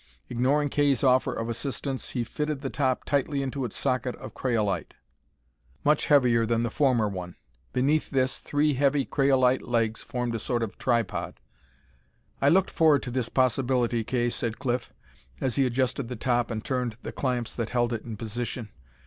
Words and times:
Ignoring 0.29 0.69
Kay's 0.69 1.03
offer 1.03 1.31
of 1.31 1.47
assistance, 1.47 2.09
he 2.09 2.23
fitted 2.23 2.61
the 2.61 2.71
top 2.71 3.03
tightly 3.03 3.43
into 3.43 3.65
its 3.65 3.77
socket 3.77 4.15
of 4.15 4.33
craolite, 4.33 4.95
much 5.83 6.07
heavier 6.07 6.43
than 6.43 6.63
the 6.63 6.71
former 6.71 7.07
one. 7.07 7.35
Beneath 7.71 8.09
this, 8.09 8.39
three 8.39 8.73
heavy 8.73 9.05
craolite 9.05 9.61
legs 9.61 10.01
formed 10.01 10.33
a 10.33 10.39
sort 10.39 10.63
of 10.63 10.75
tripod. 10.79 11.39
"I 12.41 12.49
looked 12.49 12.71
forward 12.71 13.03
to 13.03 13.11
this 13.11 13.29
possibility, 13.29 14.03
Kay," 14.03 14.31
said 14.31 14.57
Cliff, 14.57 14.91
as 15.39 15.57
he 15.57 15.67
adjusted 15.67 16.07
the 16.07 16.15
top 16.15 16.49
and 16.49 16.65
turned 16.65 16.97
the 17.03 17.11
clamps 17.11 17.53
that 17.53 17.69
held 17.69 17.93
it 17.93 18.01
in 18.01 18.17
position. 18.17 18.69